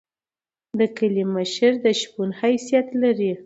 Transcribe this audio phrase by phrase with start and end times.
[0.79, 3.31] د کلی مشر د شپون حیثیت لري.